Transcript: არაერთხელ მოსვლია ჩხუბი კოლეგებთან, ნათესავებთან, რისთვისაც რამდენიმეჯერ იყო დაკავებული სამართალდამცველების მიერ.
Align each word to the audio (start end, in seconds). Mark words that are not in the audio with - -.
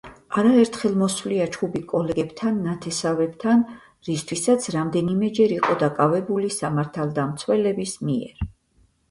არაერთხელ 0.41 0.93
მოსვლია 1.01 1.43
ჩხუბი 1.55 1.81
კოლეგებთან, 1.91 2.57
ნათესავებთან, 2.69 3.61
რისთვისაც 4.09 4.67
რამდენიმეჯერ 4.77 5.55
იყო 5.59 5.77
დაკავებული 5.85 6.51
სამართალდამცველების 6.59 7.97
მიერ. 8.11 8.45